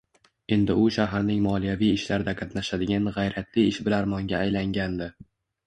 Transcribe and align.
Endi 0.55 0.75
u 0.83 0.85
shaharning 0.95 1.43
moliyaviy 1.47 1.93
ishlarida 1.99 2.35
qatnashadigan 2.41 3.13
g`ayratli 3.21 3.69
ishbilarmonga 3.75 4.43
aylangandi 4.43 5.15